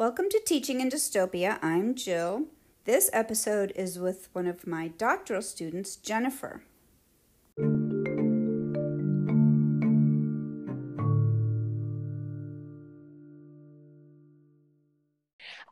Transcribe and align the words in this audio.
Welcome 0.00 0.30
to 0.30 0.40
Teaching 0.40 0.80
in 0.80 0.88
Dystopia. 0.88 1.58
I'm 1.60 1.94
Jill. 1.94 2.46
This 2.86 3.10
episode 3.12 3.70
is 3.76 3.98
with 3.98 4.30
one 4.32 4.46
of 4.46 4.66
my 4.66 4.88
doctoral 4.88 5.42
students, 5.42 5.96
Jennifer. 5.96 6.62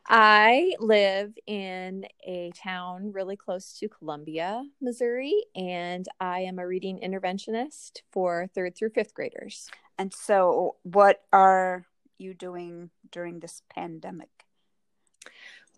I 0.06 0.74
live 0.78 1.32
in 1.46 2.04
a 2.22 2.52
town 2.54 3.12
really 3.14 3.36
close 3.36 3.78
to 3.78 3.88
Columbia, 3.88 4.62
Missouri, 4.82 5.42
and 5.56 6.06
I 6.20 6.40
am 6.40 6.58
a 6.58 6.66
reading 6.66 7.00
interventionist 7.02 8.02
for 8.12 8.46
third 8.54 8.76
through 8.76 8.90
fifth 8.90 9.14
graders. 9.14 9.70
And 9.96 10.12
so, 10.12 10.76
what 10.82 11.22
are 11.32 11.86
you 12.18 12.34
doing 12.34 12.90
during 13.10 13.40
this 13.40 13.62
pandemic? 13.72 14.28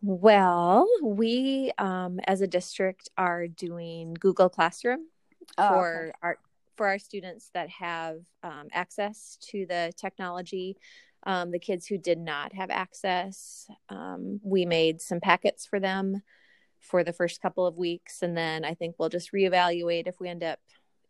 Well, 0.02 0.88
we 1.02 1.72
um, 1.78 2.20
as 2.26 2.40
a 2.40 2.46
district 2.46 3.10
are 3.16 3.46
doing 3.46 4.14
Google 4.14 4.48
Classroom 4.48 5.06
Oh, 5.58 5.68
for 5.68 5.98
okay. 5.98 6.12
our 6.22 6.38
for 6.76 6.86
our 6.86 6.98
students 6.98 7.50
that 7.52 7.68
have 7.68 8.20
um, 8.42 8.68
access 8.72 9.36
to 9.50 9.66
the 9.66 9.92
technology. 9.96 10.76
Um, 11.24 11.50
the 11.50 11.58
kids 11.58 11.86
who 11.86 11.98
did 11.98 12.18
not 12.18 12.54
have 12.54 12.70
access, 12.70 13.66
um, 13.90 14.40
we 14.42 14.64
made 14.64 15.02
some 15.02 15.20
packets 15.20 15.66
for 15.66 15.78
them 15.78 16.22
for 16.78 17.04
the 17.04 17.12
first 17.12 17.42
couple 17.42 17.66
of 17.66 17.76
weeks, 17.76 18.22
and 18.22 18.34
then 18.34 18.64
I 18.64 18.72
think 18.72 18.94
we'll 18.98 19.10
just 19.10 19.32
reevaluate 19.32 20.06
if 20.06 20.18
we 20.18 20.30
end 20.30 20.42
up 20.42 20.60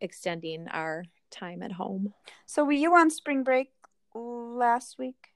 extending 0.01 0.67
our 0.67 1.05
time 1.31 1.63
at 1.63 1.71
home. 1.71 2.13
So, 2.47 2.65
were 2.65 2.73
you 2.73 2.97
on 2.97 3.09
spring 3.11 3.45
break 3.45 3.71
last 4.15 4.99
week? 4.99 5.29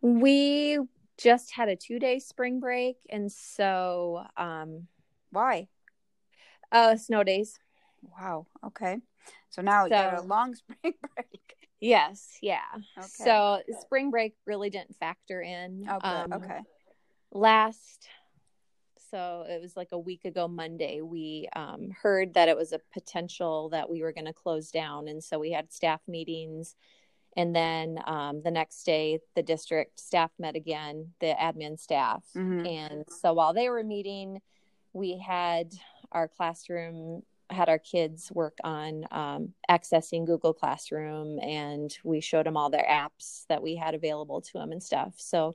We 0.00 0.78
just 1.16 1.52
had 1.52 1.68
a 1.68 1.76
two 1.76 1.98
day 1.98 2.18
spring 2.18 2.60
break, 2.60 2.96
and 3.08 3.30
so 3.30 4.24
um, 4.36 4.88
Why? 5.30 5.68
uh, 6.74 6.96
snow 6.96 7.22
days. 7.22 7.58
Wow. 8.02 8.46
Okay. 8.64 8.98
So 9.48 9.62
now 9.62 9.84
you 9.84 9.90
got 9.90 10.18
a 10.18 10.22
long 10.22 10.54
spring 10.54 10.94
break. 11.14 11.56
Yes, 11.80 12.38
yeah. 12.42 12.60
Okay. 12.98 13.06
So 13.08 13.60
spring 13.80 14.10
break 14.10 14.34
really 14.46 14.70
didn't 14.70 14.96
factor 14.96 15.40
in. 15.40 15.86
Oh, 15.88 16.00
good. 16.00 16.08
Um, 16.08 16.32
okay. 16.32 16.60
Last, 17.30 18.08
so 19.10 19.44
it 19.48 19.60
was 19.60 19.76
like 19.76 19.88
a 19.92 19.98
week 19.98 20.24
ago 20.24 20.48
Monday, 20.48 21.00
we 21.00 21.48
um, 21.54 21.90
heard 22.02 22.34
that 22.34 22.48
it 22.48 22.56
was 22.56 22.72
a 22.72 22.80
potential 22.92 23.68
that 23.70 23.88
we 23.88 24.02
were 24.02 24.12
going 24.12 24.26
to 24.26 24.32
close 24.32 24.70
down. 24.70 25.08
And 25.08 25.22
so 25.22 25.38
we 25.38 25.52
had 25.52 25.72
staff 25.72 26.00
meetings. 26.08 26.74
And 27.36 27.54
then 27.54 27.98
um, 28.06 28.42
the 28.42 28.50
next 28.50 28.84
day, 28.84 29.18
the 29.34 29.42
district 29.42 29.98
staff 29.98 30.30
met 30.38 30.54
again, 30.56 31.12
the 31.20 31.34
admin 31.40 31.78
staff. 31.78 32.24
Mhm. 32.34 32.66
And 32.68 33.04
so 33.08 33.32
while 33.32 33.52
they 33.52 33.68
were 33.68 33.82
meeting, 33.82 34.40
we 34.92 35.18
had 35.18 35.72
our 36.12 36.28
classroom 36.28 37.22
had 37.50 37.68
our 37.68 37.78
kids 37.78 38.32
work 38.32 38.56
on 38.64 39.06
um, 39.10 39.52
accessing 39.70 40.24
Google 40.24 40.54
Classroom, 40.54 41.38
and 41.40 41.96
we 42.02 42.20
showed 42.20 42.46
them 42.46 42.56
all 42.56 42.70
their 42.70 42.86
apps 42.88 43.46
that 43.48 43.62
we 43.62 43.76
had 43.76 43.94
available 43.94 44.40
to 44.40 44.52
them 44.54 44.72
and 44.72 44.82
stuff. 44.82 45.14
So 45.18 45.54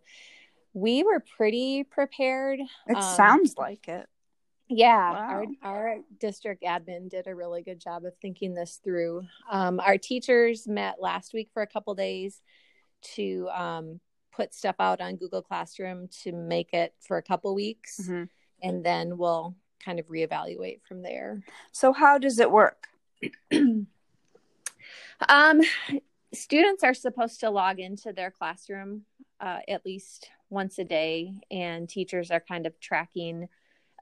we 0.74 1.04
were 1.04 1.20
pretty 1.20 1.84
prepared. 1.84 2.60
It 2.88 2.96
Um, 2.96 3.02
sounds 3.02 3.56
like 3.58 3.88
it. 3.88 4.08
Yeah, 4.70 5.12
Wow. 5.12 5.18
our 5.30 5.46
our 5.64 5.98
district 6.20 6.64
admin 6.64 7.10
did 7.10 7.26
a 7.26 7.34
really 7.34 7.64
good 7.64 7.80
job 7.80 8.06
of 8.06 8.16
thinking 8.22 8.54
this 8.54 8.80
through. 8.84 9.24
Um, 9.50 9.80
our 9.80 9.98
teachers 9.98 10.68
met 10.68 11.02
last 11.02 11.34
week 11.34 11.50
for 11.52 11.64
a 11.64 11.68
couple 11.68 11.96
days 11.96 12.42
to 13.16 13.50
um, 13.52 14.00
put 14.32 14.54
stuff 14.54 14.76
out 14.80 15.02
on 15.02 15.16
Google 15.16 15.42
Classroom 15.42 16.08
to 16.24 16.32
make 16.32 16.74
it 16.74 16.94
for 17.00 17.18
a 17.18 17.24
couple 17.24 17.56
weeks, 17.56 18.00
Mhm. 18.08 18.30
and 18.62 18.86
then 18.86 19.18
we'll 19.18 19.56
kind 19.84 20.00
of 20.00 20.06
reevaluate 20.08 20.82
from 20.84 21.02
there. 21.02 21.42
So, 21.72 21.92
how 21.92 22.20
does 22.20 22.40
it 22.40 22.52
work? 22.52 22.90
Um, 25.28 25.62
students 26.34 26.82
are 26.84 26.94
supposed 26.94 27.42
to 27.42 27.50
log 27.50 27.80
into 27.80 28.14
their 28.14 28.32
classroom 28.32 29.06
uh, 29.42 29.60
at 29.68 29.86
least 29.86 30.30
once 30.50 30.80
a 30.80 30.86
day, 30.86 31.34
and 31.52 31.90
teachers 31.90 32.32
are 32.32 32.40
kind 32.40 32.66
of 32.66 32.80
tracking 32.80 33.50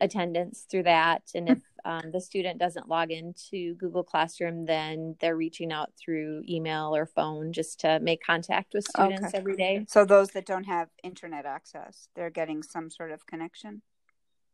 attendance 0.01 0.65
through 0.69 0.83
that. 0.83 1.23
And 1.35 1.49
if 1.49 1.59
um, 1.85 2.11
the 2.11 2.21
student 2.21 2.59
doesn't 2.59 2.87
log 2.89 3.11
into 3.11 3.75
Google 3.75 4.03
Classroom, 4.03 4.65
then 4.65 5.15
they're 5.19 5.35
reaching 5.37 5.71
out 5.71 5.91
through 5.97 6.43
email 6.47 6.95
or 6.95 7.05
phone 7.05 7.53
just 7.53 7.79
to 7.81 7.99
make 7.99 8.23
contact 8.23 8.73
with 8.73 8.85
students 8.85 9.27
Okay. 9.27 9.37
every 9.37 9.55
day. 9.55 9.85
So, 9.87 10.05
those 10.05 10.29
that 10.29 10.45
don't 10.45 10.65
have 10.65 10.89
internet 11.03 11.45
access, 11.45 12.09
they're 12.15 12.29
getting 12.29 12.63
some 12.63 12.89
sort 12.89 13.11
of 13.11 13.25
connection. 13.25 13.81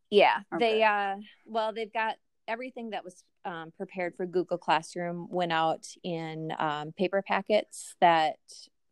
Yeah, 0.10 0.42
Okay. 0.54 0.60
they 0.78 0.84
uh 0.84 1.16
well 1.46 1.74
they've 1.74 1.92
got 1.92 2.18
everything 2.48 2.92
that 2.92 3.04
was 3.04 3.24
um, 3.46 3.72
prepared 3.76 4.16
for 4.16 4.26
Google 4.26 4.58
Classroom 4.58 5.28
went 5.30 5.52
out 5.52 5.88
in 6.04 6.54
um, 6.60 6.92
paper 6.92 7.24
packets 7.26 7.96
that 8.00 8.38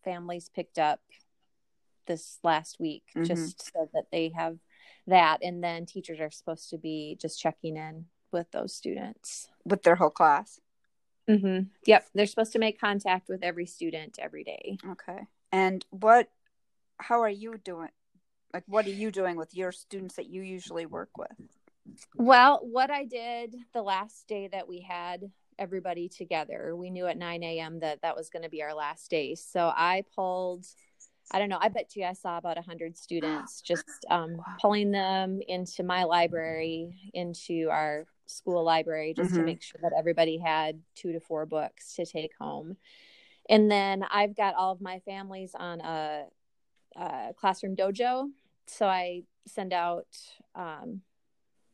families 0.04 0.50
picked 0.54 0.80
up 0.80 1.00
this 2.08 2.40
last 2.44 2.80
week 2.80 3.04
Mhm. 3.16 3.28
just 3.28 3.72
so 3.72 3.90
that 3.94 4.06
they 4.12 4.32
have 4.36 4.58
that 5.12 5.40
and 5.44 5.64
then 5.64 5.86
teachers 5.86 6.20
are 6.20 6.32
supposed 6.32 6.70
to 6.72 6.78
be 6.78 7.18
just 7.22 7.40
checking 7.40 7.78
in 7.78 8.06
with 8.32 8.50
those 8.52 8.74
students. 8.74 9.48
with 9.66 9.84
their 9.84 9.96
whole 9.96 10.10
class. 10.10 10.60
Mm-hmm. 11.30 11.68
Yep, 11.86 12.08
they're 12.14 12.26
supposed 12.26 12.54
to 12.54 12.60
make 12.60 12.80
contact 12.80 13.30
with 13.30 13.44
every 13.44 13.66
student 13.66 14.18
every 14.20 14.44
day. 14.44 14.78
Okay. 14.92 15.20
And 15.52 15.86
what, 15.92 16.30
how 16.98 17.22
are 17.22 17.30
you 17.30 17.58
doing? 17.64 17.90
Like, 18.54 18.64
what 18.68 18.86
are 18.86 18.92
you 18.92 19.12
doing 19.12 19.38
with 19.38 19.56
your 19.56 19.72
students 19.72 20.16
that 20.16 20.30
you 20.30 20.42
usually 20.42 20.86
work 20.86 21.18
with? 21.18 21.32
Well, 22.16 22.60
what 22.64 22.90
I 22.92 23.06
did 23.06 23.56
the 23.74 23.82
last 23.82 24.28
day 24.28 24.50
that 24.52 24.68
we 24.68 24.82
had 24.82 25.32
everybody 25.58 26.10
together, 26.10 26.76
we 26.76 26.90
knew 26.90 27.08
at 27.08 27.18
9 27.18 27.44
a.m. 27.44 27.80
that 27.80 28.02
that 28.02 28.16
was 28.16 28.30
going 28.30 28.44
to 28.44 28.50
be 28.50 28.64
our 28.64 28.74
last 28.74 29.10
day. 29.10 29.36
So 29.36 29.72
I 29.74 30.04
pulled, 30.16 30.66
I 31.32 31.40
don't 31.40 31.50
know, 31.50 31.60
I 31.62 31.70
bet 31.70 31.96
you 31.96 32.04
I 32.04 32.14
saw 32.14 32.38
about 32.38 32.58
100 32.58 32.98
students 32.98 33.62
just 33.66 34.06
um, 34.10 34.36
Wow. 34.38 34.46
pulling 34.62 34.92
them 34.92 35.40
into 35.48 35.84
my 35.84 36.04
library, 36.04 37.12
into 37.14 37.70
our 37.72 38.06
school 38.26 38.64
library, 38.64 39.14
just 39.14 39.36
to 39.36 39.42
Mhm. 39.42 39.46
make 39.46 39.62
sure 39.62 39.80
that 39.82 39.94
everybody 39.98 40.38
had 40.38 40.82
two 40.96 41.12
to 41.14 41.20
four 41.20 41.46
books 41.46 41.94
to 41.96 42.06
take 42.06 42.32
home. 42.40 42.78
And 43.50 43.70
then 43.72 44.04
I've 44.12 44.36
got 44.36 44.56
all 44.56 44.72
of 44.72 44.82
my 44.82 45.00
families 45.00 45.56
on 45.58 45.82
a, 45.82 46.26
a 46.96 47.34
classroom 47.40 47.76
dojo. 47.76 48.30
So 48.68 48.88
I 48.88 49.24
send 49.48 49.74
out 49.74 50.08
um, 50.56 51.02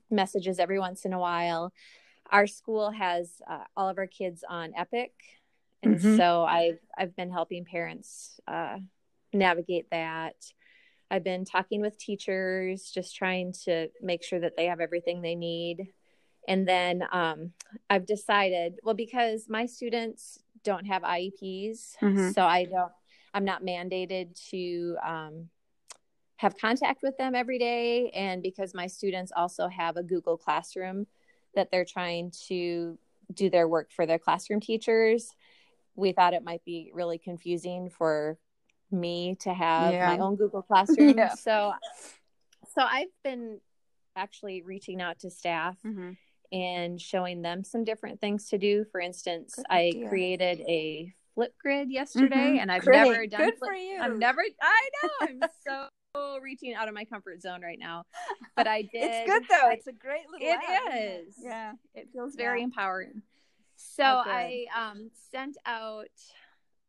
messages 0.09 0.59
every 0.59 0.79
once 0.79 1.05
in 1.05 1.13
a 1.13 1.19
while. 1.19 1.73
Our 2.31 2.47
school 2.47 2.91
has 2.91 3.41
uh, 3.49 3.63
all 3.75 3.89
of 3.89 3.97
our 3.97 4.07
kids 4.07 4.43
on 4.47 4.73
Epic, 4.75 5.13
and 5.83 5.95
Mhm. 5.95 6.17
so 6.17 6.43
I've 6.43 6.79
I've 6.97 7.15
been 7.15 7.31
helping 7.31 7.65
parents 7.65 8.39
uh, 8.47 8.79
navigate 9.37 9.89
that. 9.91 10.35
I've 11.09 11.23
been 11.23 11.45
talking 11.45 11.81
with 11.81 11.97
teachers, 11.97 12.91
just 12.91 13.15
trying 13.15 13.53
to 13.63 13.89
make 14.01 14.23
sure 14.23 14.39
that 14.39 14.57
they 14.57 14.65
have 14.65 14.81
everything 14.81 15.21
they 15.21 15.35
need. 15.35 15.93
And 16.47 16.67
then 16.67 17.03
um, 17.11 17.51
I've 17.89 18.05
decided, 18.05 18.79
well, 18.83 18.95
because 18.95 19.47
my 19.49 19.65
students 19.65 20.39
don't 20.63 20.85
have 20.85 21.03
IEPs, 21.03 21.97
Mhm. 22.01 22.33
so 22.33 22.43
I 22.43 22.65
don't, 22.65 22.91
I'm 23.33 23.45
not 23.45 23.63
mandated 23.63 24.33
to 24.49 24.97
um, 25.05 25.49
have 26.37 26.57
contact 26.57 27.03
with 27.03 27.17
them 27.17 27.35
every 27.35 27.59
day. 27.59 28.09
And 28.11 28.41
because 28.41 28.73
my 28.73 28.87
students 28.87 29.31
also 29.35 29.67
have 29.67 29.97
a 29.97 30.03
Google 30.03 30.37
Classroom 30.37 31.07
that 31.55 31.71
they're 31.71 31.85
trying 31.85 32.31
to 32.47 32.97
do 33.33 33.49
their 33.49 33.67
work 33.67 33.91
for 33.91 34.05
their 34.05 34.19
classroom 34.19 34.59
teachers, 34.59 35.29
we 35.95 36.11
thought 36.11 36.33
it 36.33 36.43
might 36.43 36.63
be 36.63 36.91
really 36.93 37.17
confusing 37.17 37.89
for 37.89 38.37
me 38.91 39.35
to 39.41 39.53
have 39.53 39.93
Yeah. 39.93 40.07
my 40.15 40.19
own 40.19 40.35
Google 40.35 40.61
Classroom. 40.67 41.17
Yeah. 41.17 41.33
So, 41.35 41.73
so 42.73 42.81
I've 42.81 43.07
been 43.23 43.59
actually 44.15 44.61
reaching 44.61 45.01
out 45.01 45.19
to 45.19 45.29
staff 45.29 45.77
Mm-hmm. 45.85 46.11
and 46.51 46.99
showing 47.01 47.41
them 47.41 47.63
some 47.63 47.83
different 47.83 48.19
things 48.21 48.49
to 48.49 48.57
do. 48.57 48.85
For 48.91 48.99
instance, 49.01 49.55
Good 49.55 49.65
I 49.69 49.79
idea. 49.87 50.09
created 50.09 50.61
a 50.61 51.13
Flipgrid 51.37 51.91
yesterday, 51.91 52.35
Mhm. 52.55 52.59
and 52.61 52.71
I've 52.71 52.83
Great. 52.83 52.95
never 53.07 53.27
done. 53.27 53.41
Good 53.45 53.57
flip- 53.59 53.69
for 53.69 53.75
you. 53.75 53.99
I've 54.01 54.17
never. 54.17 54.41
I 54.61 54.89
know. 55.03 55.09
I'm 55.21 55.41
so 55.63 56.39
reaching 56.41 56.73
out 56.73 56.87
of 56.87 56.95
my 56.95 57.05
comfort 57.05 57.41
zone 57.43 57.61
right 57.61 57.77
now, 57.77 58.05
but 58.55 58.65
I 58.65 58.81
did. 58.81 58.89
It's 58.93 59.29
good 59.29 59.43
though. 59.47 59.69
It's 59.69 59.85
a 59.85 59.91
great 59.91 60.23
little. 60.31 60.47
It 60.47 60.57
app, 60.67 60.95
isn't. 60.95 61.33
Yeah. 61.45 61.73
it 61.93 62.09
feels 62.11 62.33
very 62.35 62.59
Yeah. 62.61 62.63
empowering. 62.65 63.21
So. 63.75 64.03
I 64.03 64.65
um, 64.75 65.11
sent 65.31 65.57
out 65.67 66.07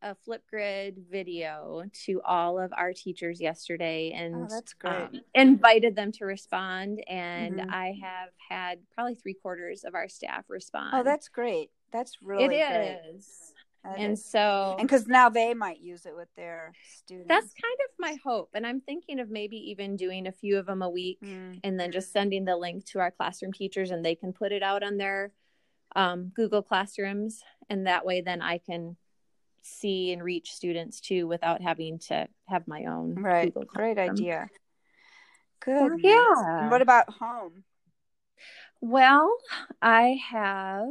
a 0.03 0.15
Flipgrid 0.15 1.09
video 1.11 1.83
to 2.05 2.21
all 2.25 2.59
of 2.59 2.73
our 2.77 2.93
teachers 2.93 3.41
yesterday 3.41 4.13
and 4.13 4.35
Oh, 4.35 4.47
that's 4.49 4.73
great. 4.75 4.93
um, 4.93 5.21
invited 5.35 5.97
them 5.97 6.13
to 6.13 6.25
respond. 6.25 7.03
And 7.09 7.59
Mhm. 7.61 7.71
I 7.73 7.99
have 8.01 8.31
had 8.49 8.81
probably 8.91 9.17
three 9.17 9.35
quarters 9.35 9.85
of 9.85 9.95
our 9.95 10.09
staff 10.09 10.49
respond. 10.49 10.91
oh, 10.95 11.03
that's 11.03 11.29
great. 11.29 11.71
That's 11.91 12.23
really 12.23 12.57
It 12.57 12.69
great. 12.69 13.01
is. 13.17 13.55
That 13.85 13.99
and 13.99 14.13
is- 14.15 14.25
so 14.25 14.77
and 14.79 14.87
because 14.89 15.07
now 15.07 15.29
they 15.31 15.55
might 15.55 15.79
use 15.81 16.05
it 16.05 16.15
with 16.15 16.29
their 16.37 16.73
students. 16.85 17.29
that's 17.29 17.53
kind 17.55 17.79
of 17.89 17.91
my 17.99 18.15
hope. 18.23 18.51
And 18.55 18.67
I'm 18.67 18.81
thinking 18.81 19.19
of 19.21 19.31
maybe 19.31 19.57
even 19.71 19.97
doing 19.97 20.27
a 20.27 20.33
few 20.33 20.59
of 20.59 20.67
them 20.67 20.83
a 20.83 20.91
week 20.91 21.21
Mm. 21.23 21.61
and 21.65 21.79
then 21.81 21.91
just 21.93 22.13
sending 22.13 22.45
the 22.45 22.57
link 22.57 22.85
to 22.87 22.99
our 23.01 23.11
classroom 23.11 23.53
teachers 23.53 23.91
and 23.91 24.05
they 24.05 24.15
can 24.15 24.33
put 24.33 24.53
it 24.53 24.63
out 24.63 24.83
on 24.85 24.97
their 24.97 25.33
um, 25.97 26.29
Google 26.37 26.63
Classrooms. 26.63 27.43
And 27.71 27.87
that 27.87 28.05
way, 28.05 28.21
then 28.21 28.43
I 28.43 28.59
can 28.59 28.97
see 29.69 30.13
and 30.13 30.23
reach 30.23 30.53
students 30.53 31.01
too 31.01 31.27
without 31.27 31.61
having 31.63 31.99
to 32.01 32.27
have 32.49 32.67
my 32.69 32.85
own. 32.87 33.15
right. 33.17 33.47
Google 33.53 33.65
Great 33.67 33.97
Classroom. 33.97 34.17
idea. 34.17 34.49
Good. 35.61 35.93
yeah. 36.03 36.61
And 36.63 36.71
what 36.71 36.83
about 36.83 37.11
home? 37.11 37.65
Well, 38.81 39.35
I 39.83 40.19
have 40.31 40.89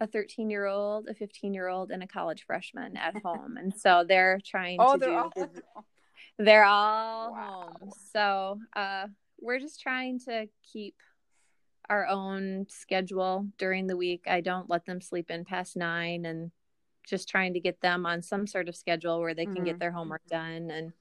a 0.00 0.06
13 0.06 0.48
year 0.50 0.66
old, 0.66 1.08
a 1.08 1.14
15 1.14 1.52
year 1.54 1.68
old, 1.68 1.90
and 1.90 2.02
a 2.02 2.06
college 2.06 2.44
freshman 2.46 2.96
at 2.96 3.14
home. 3.24 3.56
And 3.56 3.74
so 3.74 4.04
they're 4.08 4.38
trying 4.44 4.78
Oh, 4.80 4.94
to 4.94 4.98
they're 4.98 5.08
do 5.10 5.16
all. 5.16 5.32
the- 5.36 5.62
They're 6.38 6.64
all 6.64 7.32
Wow. 7.32 7.72
home. 7.80 7.90
So 8.12 8.60
uh, 8.76 9.08
we're 9.40 9.58
just 9.58 9.80
trying 9.80 10.20
to 10.20 10.46
keep 10.72 10.94
our 11.90 12.06
own 12.06 12.66
schedule 12.68 13.46
during 13.58 13.86
the 13.86 13.96
week. 13.96 14.24
I 14.26 14.40
don't 14.40 14.68
let 14.70 14.84
them 14.86 15.00
sleep 15.00 15.30
in 15.30 15.44
past 15.44 15.76
nine 15.76 16.24
and 16.26 16.50
just 17.08 17.28
trying 17.28 17.54
to 17.54 17.60
get 17.60 17.80
them 17.80 18.06
on 18.06 18.22
some 18.22 18.46
sort 18.46 18.68
of 18.68 18.76
schedule 18.76 19.20
where 19.20 19.34
they 19.34 19.46
can 19.46 19.62
Mhm. 19.62 19.64
get 19.64 19.78
their 19.78 19.92
homework 19.92 20.26
done. 20.28 20.70
And 20.70 20.92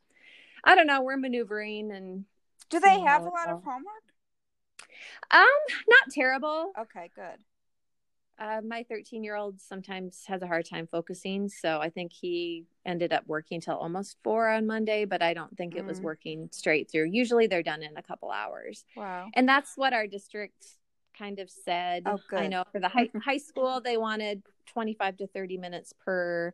I 0.64 0.76
don't 0.76 0.88
know, 0.88 1.02
we're 1.02 1.18
maneuvering 1.18 1.92
and 1.92 2.26
Do 2.70 2.80
they 2.80 3.00
have 3.02 3.22
a 3.22 3.30
lot 3.30 3.50
of 3.50 3.64
homework? 3.64 4.04
um 5.32 5.46
not 5.88 6.10
terrible. 6.12 6.72
Okay, 6.78 7.10
good. 7.16 7.44
Uh, 8.40 8.62
my 8.62 8.84
13 8.84 9.24
year 9.24 9.36
old 9.36 9.60
sometimes 9.60 10.24
has 10.28 10.42
a 10.44 10.48
hard 10.48 10.64
time 10.66 10.88
focusing. 10.88 11.50
So 11.50 11.80
I 11.82 11.90
think 11.90 12.14
he 12.14 12.66
ended 12.86 13.12
up 13.12 13.26
working 13.26 13.60
till 13.62 13.76
almost 13.76 14.18
four 14.24 14.48
on 14.48 14.68
Monday, 14.68 15.06
but 15.06 15.24
I 15.24 15.34
don't 15.34 15.58
think 15.58 15.76
it 15.76 15.86
was 15.86 16.00
Mm. 16.00 16.04
working 16.04 16.50
straight 16.52 16.90
through. 16.92 17.06
Usually 17.06 17.48
they're 17.48 17.64
done 17.64 17.82
in 17.82 17.98
a 17.98 18.04
couple 18.04 18.30
hours. 18.32 18.86
Wow. 18.96 19.30
And 19.34 19.50
that's 19.50 19.76
what 19.76 19.94
our 19.94 20.06
district 20.06 20.68
kind 21.18 21.40
of 21.40 21.50
said. 21.50 22.04
Oh, 22.06 22.20
good. 22.30 22.40
I 22.40 22.48
know 22.48 22.64
for 22.72 22.80
the 22.80 22.88
high, 22.90 23.10
high 23.24 23.38
school, 23.38 23.82
they 23.82 23.98
wanted 23.98 24.44
25 24.68 25.18
to 25.18 25.28
30 25.28 25.58
minutes 25.58 25.94
per 25.94 26.54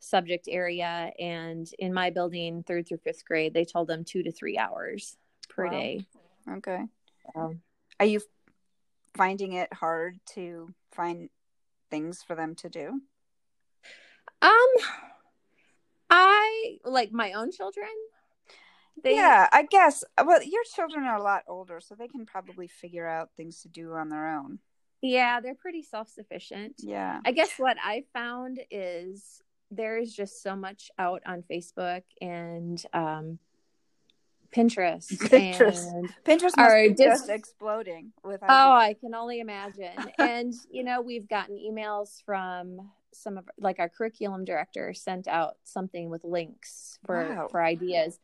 subject 0.00 0.48
area. 0.50 1.12
And 1.18 1.68
in 1.78 1.94
my 1.94 2.10
building, 2.10 2.62
third 2.64 2.88
through 2.88 2.98
fifth 2.98 3.24
grade, 3.24 3.54
they 3.54 3.64
told 3.64 3.88
them 3.88 4.04
two 4.04 4.22
to 4.22 4.32
three 4.32 4.58
hours 4.58 5.16
per 5.48 5.64
Wow. 5.64 5.70
day. 5.70 6.06
Okay. 6.50 6.82
So, 7.34 7.54
Are 8.00 8.06
you 8.06 8.20
finding 9.14 9.52
it 9.52 9.72
hard 9.72 10.18
to 10.34 10.70
find 10.90 11.30
things 11.90 12.22
for 12.22 12.34
them 12.34 12.54
to 12.56 12.68
do? 12.68 13.00
um, 14.40 14.68
I 16.10 16.78
like 16.84 17.12
my 17.12 17.32
own 17.32 17.52
children. 17.52 17.88
They, 19.02 19.14
yeah, 19.16 19.48
I 19.52 19.62
guess. 19.64 20.04
Well, 20.24 20.42
your 20.42 20.62
children 20.74 21.04
are 21.04 21.16
a 21.16 21.22
lot 21.22 21.42
older, 21.48 21.80
so 21.80 21.94
they 21.94 22.08
can 22.08 22.26
probably 22.26 22.68
figure 22.68 23.06
out 23.06 23.30
things 23.36 23.62
to 23.62 23.68
do 23.68 23.92
on 23.94 24.08
their 24.08 24.28
own. 24.36 24.58
yeah, 25.00 25.40
they're 25.40 25.54
pretty 25.54 25.82
self 25.82 26.08
sufficient. 26.08 26.74
Yeah. 26.78 27.20
I 27.24 27.32
guess 27.32 27.52
what 27.58 27.76
I 27.82 28.04
found 28.12 28.60
is 28.70 29.40
there 29.70 29.98
is 29.98 30.14
just 30.14 30.42
so 30.42 30.54
much 30.54 30.90
out 30.98 31.22
on 31.26 31.42
Facebook 31.50 32.02
and 32.20 32.84
um, 32.92 33.38
Pinterest. 34.54 35.06
Pinterest. 35.16 35.90
And, 35.90 36.14
Pinterest 36.24 36.52
Are 36.58 36.88
just 36.90 37.28
exploding 37.30 38.12
with 38.22 38.40
oh. 38.42 38.72
I 38.72 38.94
can 39.00 39.14
only 39.14 39.40
imagine. 39.40 39.92
and, 40.18 40.52
you 40.70 40.84
know, 40.84 41.00
we've 41.00 41.28
gotten 41.28 41.56
emails 41.56 42.22
from 42.24 42.90
some 43.14 43.36
of 43.38 43.48
like 43.58 43.78
our 43.78 43.88
curriculum 43.88 44.44
director 44.44 44.94
sent 44.94 45.26
out 45.28 45.54
something 45.64 46.08
with 46.08 46.24
links 46.24 46.98
for 47.04 47.22
Wow. 47.28 47.48
for 47.50 47.62
ideas 47.62 48.18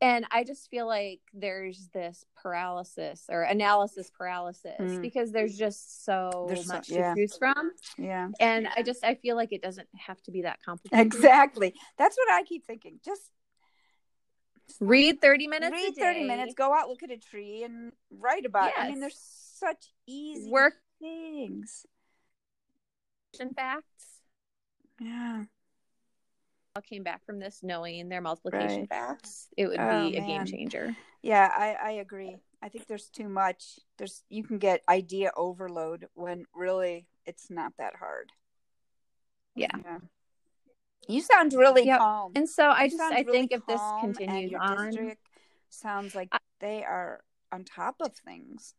and 0.00 0.26
i 0.30 0.44
just 0.44 0.68
feel 0.70 0.86
like 0.86 1.20
there's 1.32 1.88
this 1.94 2.24
paralysis 2.42 3.24
or 3.30 3.42
analysis 3.42 4.10
paralysis 4.10 4.74
Mm. 4.78 5.00
because 5.00 5.32
there's 5.32 5.56
just 5.56 6.04
so 6.04 6.46
There's 6.48 6.66
so- 6.66 6.74
much 6.74 6.88
yeah. 6.90 7.14
to 7.14 7.20
choose 7.20 7.36
from 7.38 7.70
yeah. 7.98 8.28
and 8.40 8.68
i 8.76 8.82
just 8.82 9.02
i 9.04 9.14
feel 9.14 9.36
like 9.36 9.52
it 9.52 9.62
doesn't 9.62 9.88
have 9.96 10.20
to 10.24 10.30
be 10.30 10.42
that 10.42 10.58
complicated 10.64 11.06
Exactly. 11.06 11.72
That's 11.98 12.16
what 12.16 12.30
I 12.32 12.42
keep 12.42 12.66
thinking. 12.66 12.98
Just 13.04 13.30
read 14.80 15.20
30 15.20 15.46
minutes 15.46 15.72
read 15.72 15.92
a 15.96 16.00
30 16.00 16.24
minutes, 16.24 16.54
go 16.54 16.74
out, 16.74 16.88
look 16.88 17.02
at 17.02 17.10
a 17.10 17.16
tree, 17.18 17.62
and 17.62 17.92
write 18.10 18.44
about 18.44 18.68
it. 18.70 18.74
I 18.78 18.88
mean, 18.88 19.00
there's 19.00 19.18
such 19.18 19.92
easy 20.06 20.50
work 20.50 20.74
things. 21.00 21.86
and 23.40 23.54
facts 23.54 24.20
Yeah. 25.00 25.44
All 26.76 26.82
came 26.82 27.02
back 27.02 27.24
from 27.24 27.38
this 27.38 27.60
knowing 27.62 28.08
their 28.08 28.20
multiplication 28.20 28.80
Right. 28.80 28.88
facts 28.88 29.48
it 29.56 29.66
would 29.66 29.80
Oh, 29.80 30.10
be 30.10 30.16
a 30.16 30.20
game 30.20 30.44
changer 30.44 30.94
Yeah, 31.22 31.50
I, 31.56 31.76
I 31.82 31.90
agree. 31.92 32.36
I 32.62 32.68
think 32.68 32.86
there's 32.86 33.08
too 33.08 33.28
much. 33.28 33.80
There's 33.98 34.22
you 34.28 34.44
can 34.44 34.58
get 34.58 34.82
idea 34.88 35.30
overload 35.36 36.06
when 36.14 36.44
really 36.54 37.06
it's 37.24 37.50
not 37.50 37.72
that 37.78 37.96
hard. 37.96 38.30
Yeah. 39.56 39.70
You 41.08 41.20
sound 41.20 41.52
really 41.54 41.86
Yep. 41.86 41.98
calm. 41.98 42.32
and 42.36 42.48
so 42.48 42.68
i 42.68 42.84
You 42.84 42.90
just 42.90 43.02
i 43.02 43.20
really 43.22 43.32
think 43.32 43.52
if 43.52 43.66
this 43.66 43.80
continues 44.00 44.50
your 44.52 44.60
on 44.60 44.86
district 44.90 45.28
sounds 45.70 46.14
like 46.14 46.28
I- 46.32 46.38
they 46.60 46.84
are 46.84 47.22
on 47.52 47.64
top 47.64 47.96
of 48.00 48.14
things. 48.14 48.74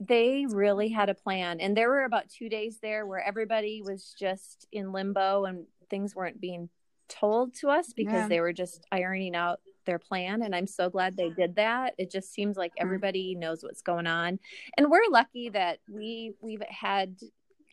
They 0.00 0.46
really 0.48 0.88
had 0.88 1.08
a 1.08 1.14
plan 1.14 1.60
and 1.60 1.76
there 1.76 1.88
were 1.88 2.04
about 2.04 2.28
two 2.28 2.48
days 2.48 2.78
there 2.82 3.06
where 3.06 3.20
everybody 3.26 3.82
was 3.82 4.14
just 4.18 4.66
in 4.72 4.92
limbo 4.92 5.44
and 5.44 5.66
things 5.88 6.14
weren't 6.14 6.40
being 6.40 6.68
told 7.08 7.54
to 7.54 7.68
us 7.68 7.92
because 7.94 8.22
Yeah. 8.22 8.28
they 8.28 8.40
were 8.40 8.52
just 8.52 8.86
ironing 8.92 9.34
out 9.36 9.60
their 9.86 9.98
plan 9.98 10.42
and 10.42 10.54
i'm 10.54 10.66
so 10.66 10.88
glad 10.88 11.16
they 11.16 11.30
did 11.30 11.56
that 11.56 11.94
it 11.98 12.10
just 12.10 12.32
seems 12.32 12.56
like 12.56 12.72
Mm-hmm. 12.72 12.82
everybody 12.86 13.34
knows 13.34 13.62
what's 13.62 13.82
going 13.82 14.06
on 14.06 14.38
and 14.76 14.90
we're 14.90 15.00
lucky 15.10 15.50
that 15.50 15.78
we 15.90 16.32
we've 16.40 16.62
had 16.68 17.16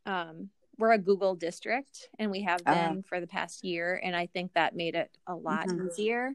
um 0.06 0.50
we're 0.78 0.92
a 0.94 0.98
google 0.98 1.36
district 1.36 2.10
and 2.20 2.30
we 2.32 2.42
have 2.44 2.62
Uh-huh. 2.66 2.90
been 2.90 3.04
for 3.04 3.20
the 3.22 3.28
past 3.28 3.64
year 3.64 4.00
and 4.04 4.16
i 4.16 4.26
think 4.28 4.54
that 4.54 4.76
made 4.76 4.96
it 4.96 5.18
a 5.28 5.36
lot 5.36 5.68
Mhm. 5.68 5.88
easier 5.90 6.34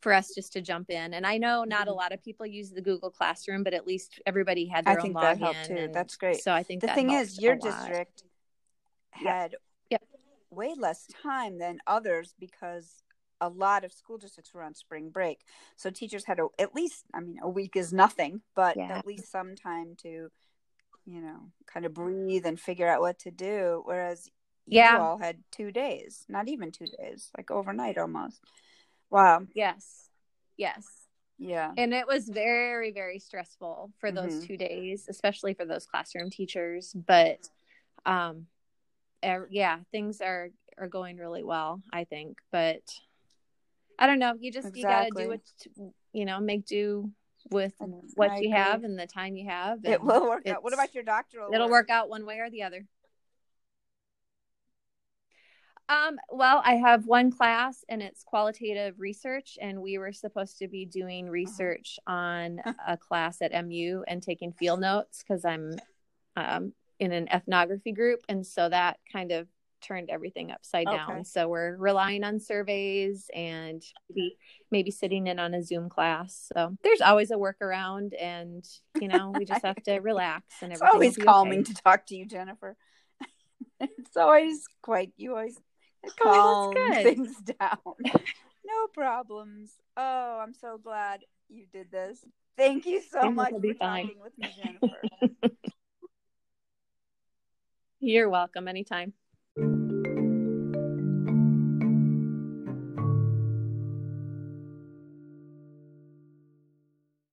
for 0.00 0.12
us 0.12 0.34
just 0.34 0.52
to 0.52 0.60
jump 0.60 0.90
in 0.90 1.14
and 1.14 1.26
i 1.26 1.36
know 1.38 1.64
not 1.64 1.88
a 1.88 1.90
Mhm. 1.90 1.96
lot 1.96 2.12
of 2.12 2.22
people 2.22 2.46
use 2.46 2.70
the 2.70 2.80
google 2.82 3.10
classroom 3.10 3.62
but 3.62 3.74
at 3.74 3.86
least 3.86 4.20
everybody 4.26 4.66
had 4.66 4.86
I 4.86 4.92
their 4.92 5.00
own 5.00 5.02
think 5.06 5.20
that 5.20 5.38
helped 5.38 5.64
too. 5.64 5.88
That's 5.92 6.16
great. 6.16 6.42
so 6.42 6.52
i 6.52 6.62
think 6.62 6.80
The 6.82 6.88
thing 6.88 7.10
is, 7.10 7.40
your 7.40 7.56
district 7.56 8.24
had 9.12 9.56
Yep. 9.90 10.02
way 10.50 10.74
less 10.76 11.06
time 11.06 11.58
than 11.58 11.78
others 11.86 12.34
because 12.38 13.02
a 13.40 13.48
lot 13.48 13.84
of 13.84 13.92
school 13.92 14.18
districts 14.18 14.52
were 14.54 14.62
on 14.62 14.74
spring 14.74 15.10
break. 15.10 15.44
So 15.76 15.90
teachers 15.90 16.24
had 16.24 16.38
a, 16.38 16.48
at 16.58 16.74
least, 16.74 17.04
I 17.12 17.20
mean, 17.20 17.38
a 17.42 17.48
week 17.48 17.76
is 17.76 17.92
nothing, 17.92 18.42
but 18.54 18.76
Yeah. 18.76 18.96
at 18.96 19.06
least 19.06 19.30
some 19.30 19.54
time 19.54 19.94
to, 20.02 20.30
you 21.04 21.20
know, 21.20 21.50
kind 21.66 21.84
of 21.86 21.92
breathe 21.94 22.46
and 22.46 22.58
figure 22.58 22.88
out 22.88 23.00
what 23.00 23.18
to 23.20 23.30
do. 23.30 23.82
Whereas 23.84 24.30
Yeah. 24.66 24.96
you 24.96 25.02
all 25.02 25.18
had 25.18 25.42
two 25.50 25.70
days, 25.70 26.24
not 26.28 26.48
even 26.48 26.72
two 26.72 26.86
days, 26.86 27.30
like 27.36 27.50
overnight 27.50 27.98
almost. 27.98 28.40
Wow. 29.10 29.46
yes 29.54 30.08
yes 30.56 30.84
Yeah. 31.38 31.72
and 31.76 31.92
it 31.94 32.06
was 32.06 32.28
very 32.28 32.90
very 32.92 33.18
stressful 33.18 33.92
for 33.98 34.10
those 34.10 34.34
Mhm. 34.36 34.46
two 34.46 34.56
days 34.56 35.06
especially 35.08 35.54
for 35.54 35.64
those 35.64 35.86
classroom 35.86 36.30
teachers 36.30 36.92
but 36.94 37.48
um 38.04 38.46
er, 39.24 39.48
yeah 39.50 39.78
things 39.92 40.20
are 40.20 40.50
are 40.78 40.88
going 40.88 41.16
really 41.16 41.44
well 41.44 41.82
i 41.92 42.04
think 42.04 42.38
but 42.52 42.82
i 43.98 44.06
don't 44.06 44.18
know 44.18 44.34
you 44.38 44.50
just 44.52 44.74
you 44.76 44.82
gotta 44.82 45.10
do 45.10 45.28
what 45.28 45.40
you 46.12 46.24
know 46.24 46.40
make 46.40 46.66
do 46.66 47.10
with 47.50 47.74
I 47.80 47.84
what 48.14 48.32
you 48.40 48.48
agree. 48.48 48.58
have 48.58 48.84
and 48.84 48.98
the 48.98 49.06
time 49.06 49.36
you 49.36 49.48
have 49.48 49.84
It 49.84 50.02
will 50.02 50.26
work 50.26 50.46
out. 50.48 50.62
What 50.64 50.72
about 50.74 50.94
your 50.94 51.04
doctoral? 51.04 51.54
it'll 51.54 51.70
work 51.70 51.90
out 51.90 52.08
one 52.08 52.26
way 52.26 52.38
or 52.40 52.50
the 52.50 52.62
other 52.64 52.84
um 55.88 56.16
well 56.30 56.60
i 56.64 56.74
have 56.74 57.06
one 57.06 57.30
class 57.30 57.84
and 57.88 58.02
it's 58.02 58.22
qualitative 58.24 58.98
research 58.98 59.56
and 59.60 59.80
we 59.80 59.98
were 59.98 60.12
supposed 60.12 60.58
to 60.58 60.68
be 60.68 60.84
doing 60.84 61.28
research 61.28 61.98
on 62.06 62.60
a 62.86 62.96
class 62.96 63.40
at 63.40 63.52
mu 63.66 64.02
and 64.08 64.22
taking 64.22 64.52
field 64.52 64.80
notes 64.80 65.22
because 65.22 65.44
i'm 65.44 65.72
um, 66.36 66.72
in 66.98 67.12
an 67.12 67.28
ethnography 67.32 67.92
group 67.92 68.20
and 68.28 68.46
so 68.46 68.68
that 68.68 68.98
kind 69.12 69.30
of 69.32 69.46
turned 69.82 70.10
everything 70.10 70.50
upside 70.50 70.86
Okay. 70.88 70.96
down 70.96 71.24
so 71.24 71.46
we're 71.48 71.76
relying 71.76 72.24
on 72.24 72.40
surveys 72.40 73.30
and 73.34 73.82
maybe, 74.10 74.36
maybe 74.70 74.90
sitting 74.90 75.26
in 75.28 75.38
on 75.38 75.54
a 75.54 75.62
zoom 75.62 75.88
class 75.88 76.50
so 76.52 76.74
there's 76.82 77.02
always 77.02 77.30
a 77.30 77.34
workaround 77.34 78.10
and 78.20 78.64
you 79.00 79.06
know 79.06 79.32
we 79.36 79.44
just 79.44 79.64
have 79.64 79.80
to 79.84 79.92
relax 80.00 80.44
and 80.62 80.72
It's 80.72 80.80
everything 80.82 80.98
will 80.98 81.04
always 81.04 81.16
calming 81.18 81.60
okay. 81.60 81.72
to 81.74 81.82
talk 81.82 82.06
to 82.06 82.16
you, 82.16 82.26
Jennifer. 82.26 82.76
it's 83.80 84.16
always 84.16 84.64
quite 84.82 85.12
you 85.16 85.32
always 85.36 85.60
calm 86.20 86.74
good. 86.74 87.02
things 87.02 87.36
down. 87.58 87.78
no 88.64 88.86
problems. 88.92 89.70
Oh, 89.96 90.40
I'm 90.42 90.54
so 90.54 90.78
glad 90.78 91.20
you 91.48 91.66
did 91.72 91.90
this. 91.90 92.24
Thank 92.56 92.86
you 92.86 93.02
so 93.02 93.30
much 93.30 93.50
for 93.50 93.74
fine. 93.78 94.06
talking 94.06 94.20
with 94.20 94.36
me, 94.38 94.48
Jennifer. 94.56 95.50
You're 98.00 98.28
welcome 98.28 98.68
anytime. 98.68 99.12